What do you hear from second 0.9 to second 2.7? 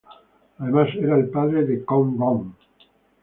era el padre de Kong Rong.